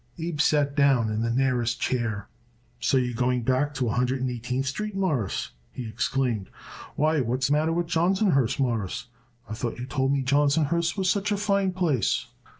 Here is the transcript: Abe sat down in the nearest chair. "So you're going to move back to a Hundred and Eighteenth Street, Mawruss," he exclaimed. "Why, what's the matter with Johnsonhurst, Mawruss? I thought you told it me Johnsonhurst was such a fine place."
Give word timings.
Abe 0.17 0.41
sat 0.41 0.75
down 0.75 1.11
in 1.11 1.21
the 1.21 1.29
nearest 1.29 1.79
chair. 1.79 2.27
"So 2.79 2.97
you're 2.97 3.13
going 3.13 3.45
to 3.45 3.51
move 3.51 3.59
back 3.59 3.75
to 3.75 3.87
a 3.89 3.93
Hundred 3.93 4.21
and 4.21 4.31
Eighteenth 4.31 4.65
Street, 4.65 4.95
Mawruss," 4.95 5.51
he 5.71 5.87
exclaimed. 5.87 6.49
"Why, 6.95 7.21
what's 7.21 7.49
the 7.49 7.53
matter 7.53 7.71
with 7.71 7.85
Johnsonhurst, 7.85 8.59
Mawruss? 8.59 9.09
I 9.47 9.53
thought 9.53 9.77
you 9.77 9.85
told 9.85 10.09
it 10.09 10.15
me 10.15 10.23
Johnsonhurst 10.23 10.97
was 10.97 11.07
such 11.07 11.31
a 11.31 11.37
fine 11.37 11.71
place." 11.73 12.25